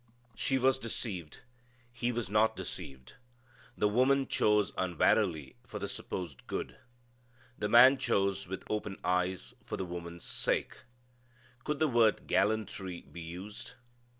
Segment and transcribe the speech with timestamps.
[0.33, 1.41] She was deceived.
[1.93, 3.13] He was not deceived.
[3.77, 6.79] The woman chose unwarily for the supposed good.
[7.59, 10.85] The man chose with open eyes for the woman's sake.
[11.63, 13.73] Could the word gallantry be used?